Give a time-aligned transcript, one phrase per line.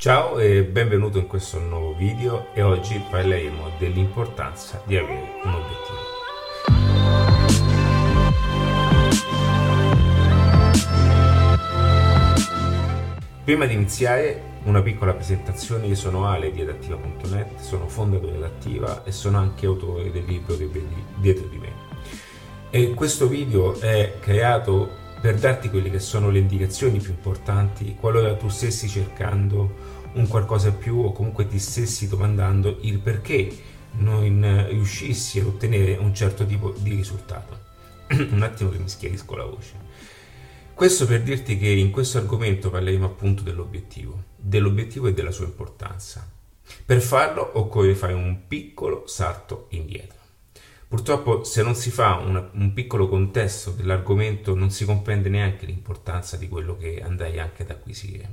[0.00, 5.98] Ciao e benvenuto in questo nuovo video e oggi parleremo dell'importanza di avere un obiettivo.
[13.42, 19.02] Prima di iniziare una piccola presentazione, io sono Ale di adattiva.net, sono fondatore di Adattiva
[19.02, 21.72] e sono anche autore del libro che vedi dietro di me.
[22.70, 28.36] E questo video è creato per darti quelle che sono le indicazioni più importanti qualora
[28.36, 35.40] tu stessi cercando un qualcosa più o comunque ti stessi domandando il perché non riuscissi
[35.40, 37.66] ad ottenere un certo tipo di risultato.
[38.10, 39.86] un attimo che mi schiarisco la voce.
[40.74, 46.26] Questo per dirti che in questo argomento parleremo appunto dell'obiettivo, dell'obiettivo e della sua importanza.
[46.84, 50.17] Per farlo occorre fare un piccolo salto indietro.
[50.88, 56.38] Purtroppo se non si fa una, un piccolo contesto dell'argomento non si comprende neanche l'importanza
[56.38, 58.28] di quello che andrai anche ad acquisire.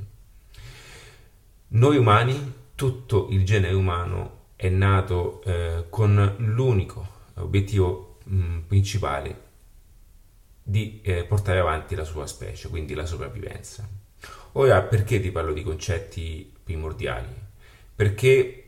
[1.67, 9.41] Noi umani, tutto il genere umano è nato eh, con l'unico obiettivo mh, principale
[10.63, 13.87] di eh, portare avanti la sua specie, quindi la sopravvivenza.
[14.53, 17.27] Ora, perché ti parlo di concetti primordiali?
[17.93, 18.64] Perché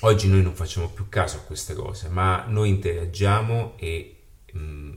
[0.00, 4.16] oggi noi non facciamo più caso a queste cose, ma noi interagiamo e
[4.56, 4.92] mm,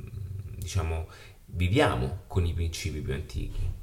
[0.55, 1.07] diciamo
[1.45, 3.75] viviamo con i principi più antichi.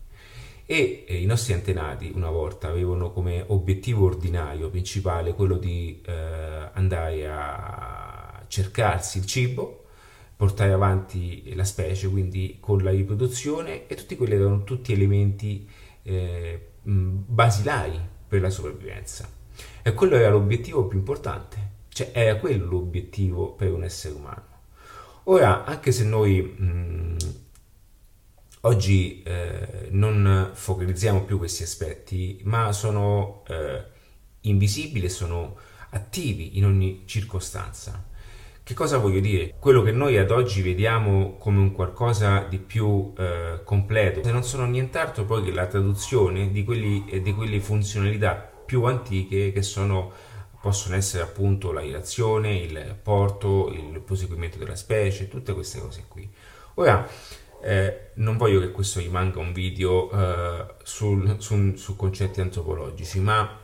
[0.67, 6.71] E eh, i nostri antenati una volta avevano come obiettivo ordinario principale quello di eh,
[6.73, 9.85] andare a cercarsi il cibo
[10.37, 15.69] portare avanti la specie, quindi con la riproduzione e tutti quelli erano tutti elementi
[16.03, 19.29] eh, basilari per la sopravvivenza.
[19.83, 24.53] E quello era l'obiettivo più importante, cioè era quello l'obiettivo per un essere umano.
[25.25, 27.17] Ora, anche se noi mh,
[28.63, 33.85] oggi eh, non focalizziamo più questi aspetti, ma sono eh,
[34.43, 35.57] invisibili sono
[35.91, 38.13] attivi in ogni circostanza.
[38.63, 39.55] Che cosa voglio dire?
[39.59, 44.65] Quello che noi ad oggi vediamo come un qualcosa di più eh, completo, non sono
[44.65, 50.11] nient'altro poi che la traduzione di quelle funzionalità più antiche che sono,
[50.61, 56.29] possono essere appunto la ilazione, il porto, il proseguimento della specie, tutte queste cose qui.
[56.75, 57.09] Ora,
[57.63, 63.61] eh, non voglio che questo rimanga un video eh, sul, su, su concetti antropologici, ma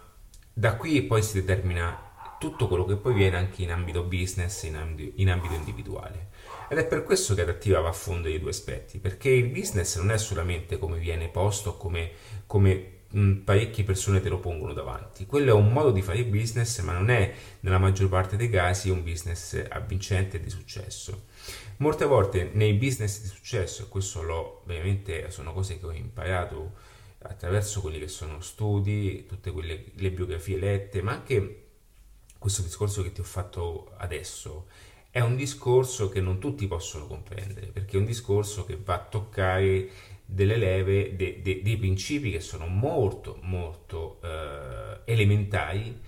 [0.52, 4.76] da qui poi si determina tutto quello che poi viene anche in ambito business, in
[4.76, 6.28] ambito, in ambito individuale.
[6.68, 9.96] Ed è per questo che Adattiva va a fondo dei due aspetti, perché il business
[9.96, 12.12] non è solamente come viene posto, come,
[12.46, 12.98] come
[13.44, 15.26] parecchie persone te lo pongono davanti.
[15.26, 18.90] Quello è un modo di fare business, ma non è nella maggior parte dei casi
[18.90, 21.26] un business avvincente e di successo.
[21.78, 26.74] Molte volte nei business di successo, e questo l'ho veramente, sono cose che ho imparato
[27.22, 31.66] attraverso quelli che sono studi, tutte quelle le biografie lette, ma anche
[32.38, 34.66] questo discorso che ti ho fatto adesso
[35.10, 39.04] è un discorso che non tutti possono comprendere, perché è un discorso che va a
[39.04, 39.88] toccare
[40.32, 46.00] delle leve, de, de, dei principi che sono molto, molto eh, elementari,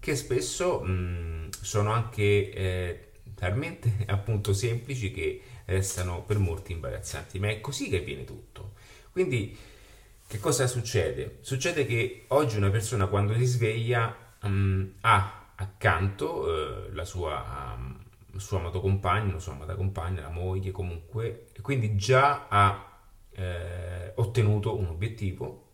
[0.00, 7.50] che spesso mh, sono anche eh, talmente appunto semplici che restano per molti imbarazzanti, ma
[7.50, 8.72] è così che avviene tutto.
[9.12, 9.56] Quindi
[10.26, 11.38] che cosa succede?
[11.42, 18.38] Succede che oggi una persona quando si sveglia mh, ha accanto eh, la sua, um,
[18.38, 22.95] sua amato compagno, la sua amata compagna, la moglie comunque, e quindi già ha
[23.36, 25.64] eh, ottenuto un obiettivo,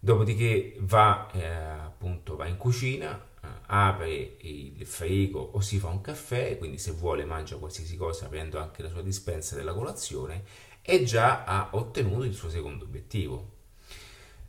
[0.00, 6.00] dopodiché va, eh, appunto, va in cucina, eh, apre il frigo o si fa un
[6.00, 10.44] caffè, quindi se vuole mangia qualsiasi cosa, aprendo anche la sua dispensa della colazione,
[10.82, 13.56] e già ha ottenuto il suo secondo obiettivo.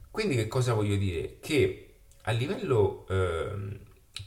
[0.10, 1.38] Quindi che cosa voglio dire?
[1.40, 1.86] Che
[2.24, 3.80] a livello eh,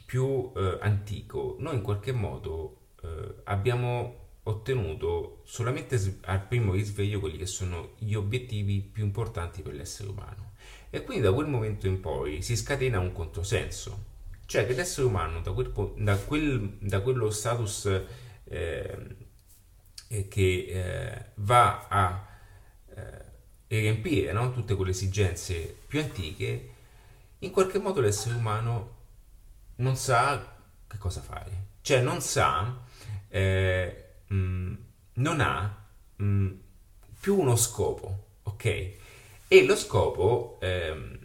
[0.05, 7.37] più eh, antico, noi in qualche modo eh, abbiamo ottenuto solamente al primo risveglio quelli
[7.37, 10.51] che sono gli obiettivi più importanti per l'essere umano.
[10.89, 14.11] E quindi da quel momento in poi si scatena un controsenso,
[14.45, 18.01] cioè che l'essere umano da, quel, da, quel, da quello status
[18.43, 19.15] eh,
[20.07, 22.27] che eh, va a
[22.95, 23.25] eh,
[23.67, 24.51] riempire no?
[24.51, 26.69] tutte quelle esigenze più antiche,
[27.39, 28.91] in qualche modo l'essere umano
[29.77, 30.55] non sa
[30.87, 32.83] che cosa fare, cioè non sa,
[33.29, 34.73] eh, mh, mm,
[35.15, 35.85] non ha
[36.15, 36.51] mh, mm,
[37.19, 38.65] più uno scopo, ok?
[39.47, 41.19] E lo scopo eh,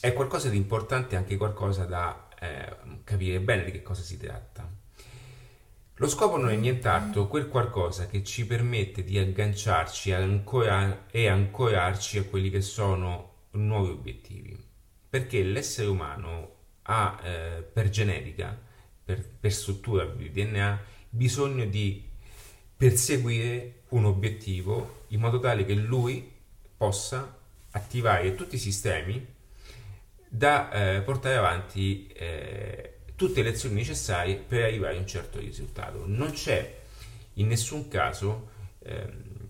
[0.00, 4.68] è qualcosa di importante, anche qualcosa da eh, capire bene di che cosa si tratta.
[5.96, 12.18] Lo scopo non è nient'altro quel qualcosa che ci permette di agganciarci ancora, e ancorarci
[12.18, 14.70] a quelli che sono nuovi obiettivi.
[15.08, 16.54] perché l'essere umano
[16.84, 18.58] ha eh, per genetica,
[19.04, 20.80] per, per struttura di DNA,
[21.10, 22.02] bisogno di
[22.82, 26.28] perseguire un obiettivo in modo tale che lui
[26.76, 27.38] possa
[27.70, 29.24] attivare tutti i sistemi
[30.28, 36.02] da eh, portare avanti eh, tutte le azioni necessarie per arrivare a un certo risultato.
[36.06, 36.80] Non c'è
[37.34, 38.48] in nessun caso
[38.80, 39.48] ehm,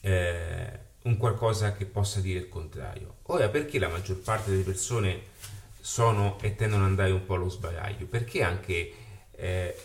[0.00, 3.16] eh, un qualcosa che possa dire il contrario.
[3.24, 5.24] Ora, perché la maggior parte delle persone
[5.78, 8.06] sono e tendono ad andare un po' allo sbaraglio?
[8.06, 8.92] Perché anche
[9.32, 9.76] eh,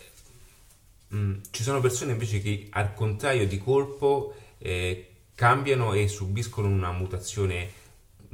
[1.14, 6.92] mm, ci sono persone invece che al contrario di colpo eh, cambiano e subiscono una
[6.92, 7.70] mutazione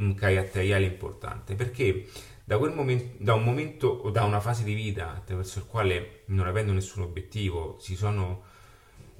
[0.01, 1.55] mm, caratteriale importante.
[1.55, 2.07] Perché
[2.45, 6.47] da, momento, da un momento o da una fase di vita attraverso il quale, non
[6.47, 8.51] avendo nessun obiettivo, sono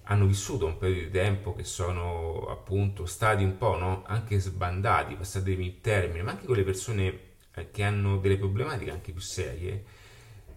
[0.05, 4.03] hanno vissuto un periodo di tempo che sono appunto stati un po' no?
[4.07, 7.19] anche sbandati, passati il termine, ma anche con le persone
[7.55, 9.85] eh, che hanno delle problematiche anche più serie,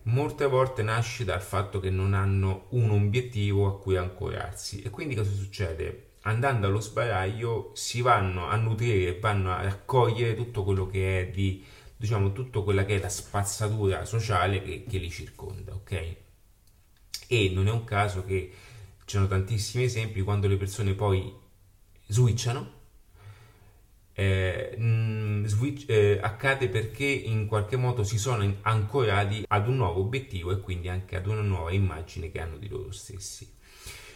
[0.05, 4.81] molte volte nasce dal fatto che non hanno un obiettivo a cui ancorarsi.
[4.81, 6.13] E quindi cosa succede?
[6.21, 11.63] Andando allo sbaraglio si vanno a nutrire, vanno a raccogliere tutto quello che è di,
[11.95, 16.15] diciamo, tutto quella che è la spazzatura sociale che, che li circonda, ok?
[17.27, 18.51] E non è un caso che
[19.05, 21.31] ci sono tantissimi esempi quando le persone poi
[22.07, 22.74] switchano.
[24.17, 29.99] Eh, mm, switch, eh, accade perché in qualche modo si sono ancorati ad un nuovo
[29.99, 33.53] obiettivo e quindi anche ad una nuova immagine che hanno di loro stessi.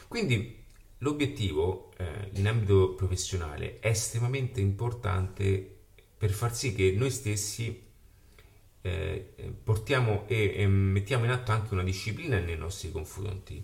[0.08, 0.64] Quindi
[1.00, 5.78] l'obiettivo eh, in ambito professionale è estremamente importante
[6.18, 7.88] per far sì che noi stessi
[8.82, 13.62] eh, portiamo e, e mettiamo in atto anche una disciplina nei nostri confronti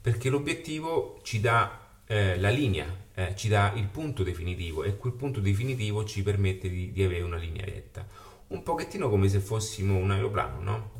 [0.00, 5.12] perché l'obiettivo ci dà eh, la linea, eh, ci dà il punto definitivo e quel
[5.12, 8.06] punto definitivo ci permette di, di, avere una linea retta.
[8.48, 10.90] Un pochettino come se fossimo un aeroplano, no?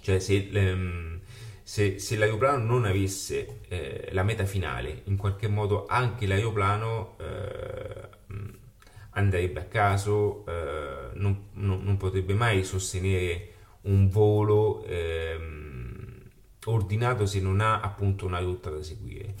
[0.00, 1.20] Cioè se, ehm,
[1.62, 8.08] se, se l'aeroplano non avesse eh, la meta finale, in qualche modo anche l'aeroplano eh,
[9.10, 13.48] andrebbe a caso, eh, non, non, non, potrebbe mai sostenere
[13.82, 14.84] un volo.
[14.84, 15.72] Ehm,
[16.66, 19.34] ordinato se non ha appunto una rotta da seguire.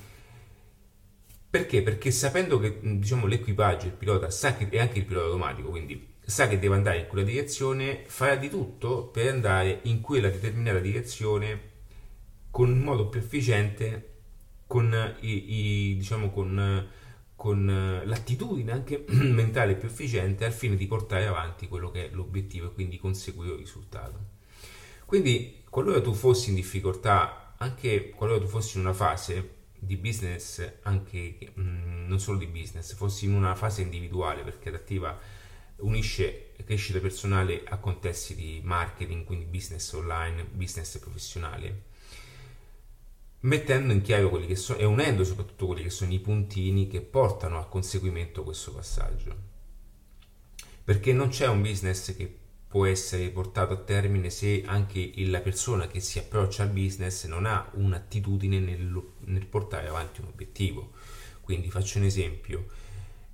[1.52, 1.82] Perché?
[1.82, 6.14] Perché sapendo che diciamo, l'equipaggio, il pilota sa che, e anche il pilota automatico, quindi
[6.18, 10.78] sa che deve andare in quella direzione, farà di tutto per andare in quella determinata
[10.78, 11.60] direzione
[12.50, 14.12] con un modo più efficiente,
[14.66, 16.88] con, i, i, diciamo, con,
[17.36, 22.68] con l'attitudine anche mentale più efficiente al fine di portare avanti quello che è l'obiettivo
[22.68, 24.18] e quindi conseguire il risultato.
[25.04, 30.74] Quindi qualora tu fossi in difficoltà, anche qualora tu fossi in una fase di business,
[30.82, 35.18] anche mh, mm, non solo di business, fossi in una fase individuale, perché Adattiva
[35.78, 41.82] unisce crescita personale a contesti di marketing, quindi business online, business professionale,
[43.40, 47.00] mettendo in chiaro quelli che sono e unendo soprattutto quelli che sono i puntini che
[47.00, 49.50] portano a conseguimento questo passaggio.
[50.84, 52.38] Perché non c'è un business che
[52.72, 57.44] può essere portato a termine se anche la persona che si approccia al business non
[57.44, 60.92] ha un'attitudine nel, nel portare avanti un obiettivo.
[61.42, 62.64] Quindi faccio un esempio,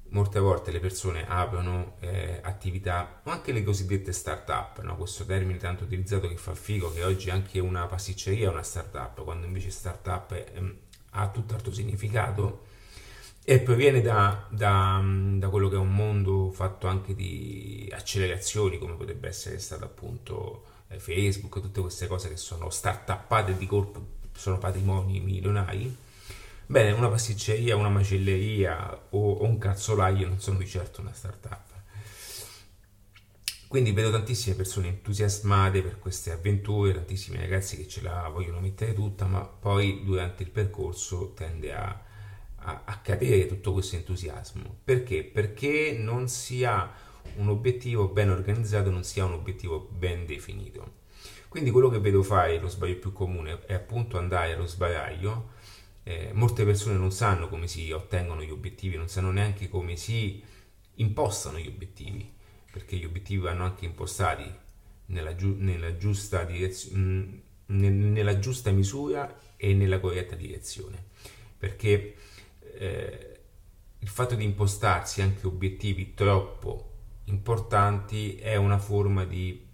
[0.09, 4.97] molte volte le persone aprono eh, attività, o anche le cosiddette start-up, no?
[4.97, 9.23] questo termine tanto utilizzato che fa figo, che oggi anche una pasticceria è una start-up,
[9.23, 10.79] quando invece start-up eh,
[11.11, 12.65] ha tutt'altro significato
[13.51, 18.93] e proviene da, da, da, quello che è un mondo fatto anche di accelerazioni, come
[18.93, 24.59] potrebbe essere stato appunto eh, Facebook, tutte queste cose che sono start-upate di colpo, sono
[24.59, 25.97] patrimoni milionari.
[26.67, 31.73] Bene, una pasticceria, una macelleria o, o un calzolaio non sono di certo una start-up.
[33.67, 38.93] Quindi vedo tantissime persone entusiasmate per queste avventure, tantissimi ragazzi che ce la vogliono mettere
[38.93, 42.05] tutta, ma poi durante il percorso tende a
[42.61, 44.79] a, a cadere tutto questo entusiasmo.
[44.85, 45.25] Perché?
[45.25, 46.93] Perché non si ha
[47.37, 50.97] un obiettivo ben organizzato, non si ha un obiettivo ben definito.
[51.49, 55.57] Quindi quello che vedo fare, lo sbaglio più comune, è appunto andare allo sbaraglio.
[56.03, 60.43] Eh, molte persone non sanno come si ottengono gli obiettivi, non sanno neanche come si
[60.97, 62.31] impostano gli obiettivi,
[62.71, 64.51] perché gli obiettivi vanno anche impostati
[65.07, 71.05] nella, giu- nella, giusta, direzio- mh, nella giusta misura e nella corretta direzione.
[71.59, 72.15] Perché
[72.79, 73.41] eh,
[73.99, 76.93] il fatto di impostarsi anche obiettivi troppo
[77.25, 79.67] importanti è una forma di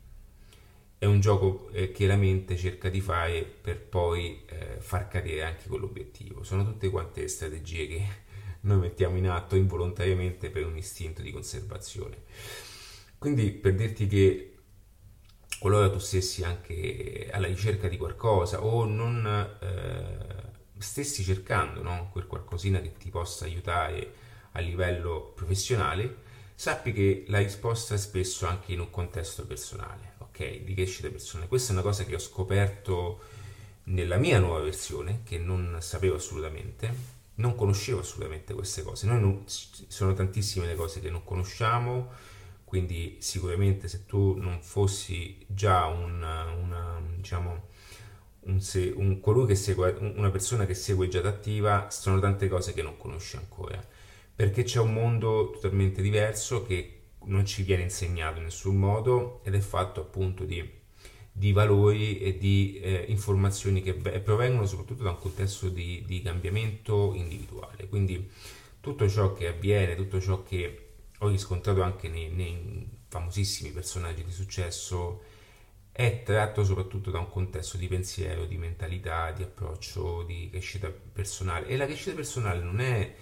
[0.96, 5.44] è un gioco eh, che la mente cerca di fare per poi eh, far cadere
[5.44, 6.42] anche quell'obiettivo.
[6.44, 8.06] Sono tutte quante strategie che
[8.62, 12.22] noi mettiamo in atto involontariamente per un istinto di conservazione.
[13.18, 14.54] quindi per dirti che
[15.58, 20.03] qualora tu stessi anche alla ricerca di qualcosa o non eh,
[20.84, 24.12] stessi cercando no, quel qualcosina che ti possa aiutare
[24.52, 26.22] a livello professionale,
[26.54, 30.62] sappi che la risposta è spesso anche in un contesto personale, ok?
[30.62, 31.48] Di crescita personale.
[31.48, 33.20] Questa è una cosa che ho scoperto
[33.84, 39.06] nella mia nuova versione, che non sapevo assolutamente, non conoscevo assolutamente queste cose.
[39.06, 42.12] Noi non, sono tantissime le cose che non conosciamo
[42.74, 47.68] quindi sicuramente se tu non fossi già un, una, diciamo,
[48.46, 49.20] un, se, un,
[49.54, 53.82] segue, una persona che segue già attiva, sono tante cose che non conosci ancora,
[54.34, 59.54] perché c'è un mondo totalmente diverso che non ci viene insegnato in nessun modo ed
[59.54, 60.68] è fatto appunto di,
[61.32, 67.12] di valori e di eh, informazioni che provengono soprattutto da un contesto di, di cambiamento
[67.14, 67.88] individuale.
[67.88, 68.30] Quindi
[68.80, 74.32] tutto ciò che avviene, tutto ciò che ho riscontrato anche nei, nei famosissimi personaggi di
[74.32, 75.22] successo,
[75.96, 81.68] è tratto soprattutto da un contesto di pensiero, di mentalità, di approccio, di crescita personale.
[81.68, 83.14] E la crescita personale non è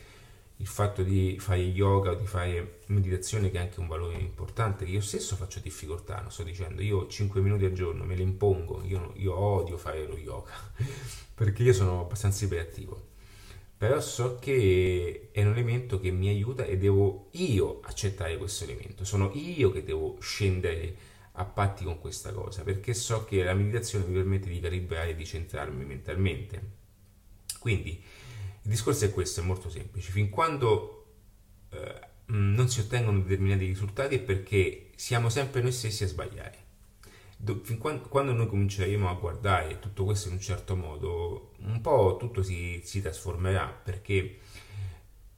[0.56, 4.86] il fatto di fare yoga o di fare meditazione che è anche un valore importante,
[4.86, 8.22] che io stesso faccio difficoltà, non sto dicendo, io 5 minuti al giorno me le
[8.22, 10.52] impongo, io, io odio fare lo yoga,
[11.34, 13.10] perché io sono abbastanza iperattivo.
[13.76, 19.04] Però so che è un elemento che mi aiuta e devo io accettare questo elemento,
[19.04, 24.04] sono io che devo scendere a patti con questa cosa, perché so che la meditazione
[24.06, 26.80] mi permette di calibrare e di centrarmi mentalmente.
[27.58, 31.06] Quindi il discorso è questo, è molto semplice, fin quando
[31.70, 36.62] eh, non si ottengono determinati risultati è perché siamo sempre noi stessi a sbagliare
[37.62, 42.16] fin quando, quando, noi cominceremo a guardare tutto questo in un certo modo, un po'
[42.18, 44.38] tutto si, si trasformerà perché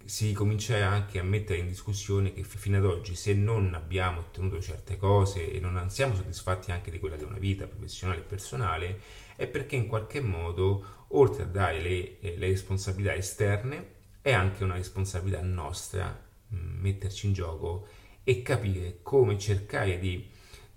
[0.07, 4.61] si comincerà anche a mettere in discussione che fino ad oggi se non abbiamo ottenuto
[4.61, 9.01] certe cose e non siamo soddisfatti anche di quella di una vita professionale e personale
[9.37, 14.65] è perché in qualche modo oltre a dare le, eh, le responsabilità esterne è anche
[14.65, 16.19] una responsabilità nostra
[16.49, 17.87] mh, metterci in gioco
[18.25, 20.31] e capire come cercare di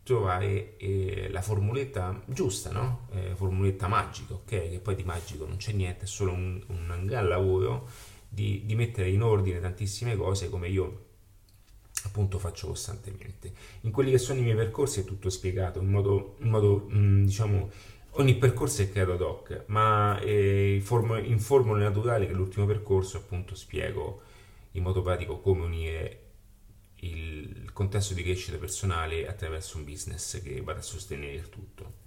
[0.03, 3.07] trovare eh, la formuletta giusta, no?
[3.13, 4.45] Eh, formuletta magica, ok?
[4.45, 7.89] Che poi di magico non c'è niente, è solo un, un gran lavoro
[8.27, 11.05] di, di, mettere in ordine tantissime cose come io
[12.03, 13.51] appunto faccio costantemente.
[13.81, 17.25] In quelli che sono i miei percorsi è tutto spiegato in modo, in modo mm,
[17.25, 17.69] diciamo,
[18.11, 22.65] ogni percorso è creato ad hoc, ma eh, in, form- in formule naturali che l'ultimo
[22.65, 24.21] percorso appunto spiego
[24.71, 26.21] in modo pratico come unire
[27.01, 32.05] il contesto di crescita personale attraverso un business che vada a sostenere il tutto.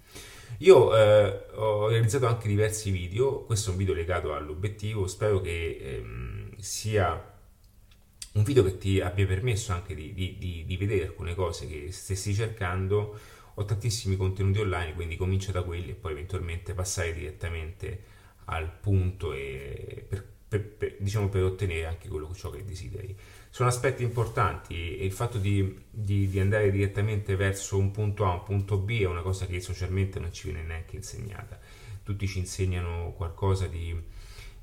[0.59, 5.77] Io eh, ho realizzato anche diversi video, questo è un video legato all'obiettivo, spero che
[5.81, 7.29] ehm, sia
[8.33, 11.91] un video che ti abbia permesso anche di, di, di, di, vedere alcune cose che
[11.91, 13.19] stessi cercando.
[13.55, 18.03] Ho tantissimi contenuti online, quindi comincia da quelli e poi eventualmente passare direttamente
[18.45, 23.15] al punto e per, per, per, diciamo per ottenere anche quello ciò che desideri
[23.49, 28.33] sono aspetti importanti e il fatto di, di, di, andare direttamente verso un punto A,
[28.33, 31.57] un punto B è una cosa che socialmente non ci viene neanche insegnata.
[32.03, 33.93] Tutti ci insegnano qualcosa di,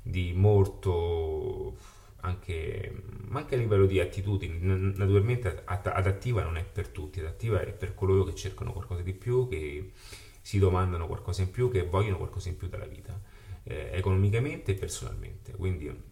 [0.02, 1.76] di molto
[2.20, 4.58] anche, anche, a livello di attitudini.
[4.60, 9.48] Naturalmente adattiva non è per tutti, adattiva è per coloro che cercano qualcosa di più,
[9.48, 9.92] che
[10.40, 13.20] si domandano qualcosa in più, che vogliono qualcosa in più dalla vita,
[13.68, 15.52] eh, economicamente e personalmente.
[15.52, 16.06] Quindi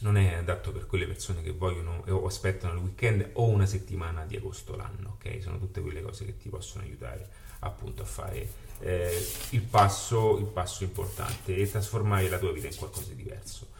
[0.00, 4.24] non è adatto per quelle persone che vogliono o aspettano il weekend o una settimana
[4.24, 5.42] di agosto l'anno, ok?
[5.42, 7.28] Sono tutte quelle cose che ti possono aiutare
[7.60, 8.48] appunto a fare
[8.80, 13.70] eh, il, passo, il passo importante e trasformare la tua vita in qualcosa di diverso.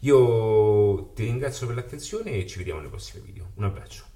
[0.00, 3.50] Io ti ringrazio per l'attenzione e ci vediamo nei prossimi video.
[3.56, 4.07] Un abbraccio.